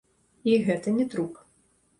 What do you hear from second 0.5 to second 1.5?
І гэта не трук.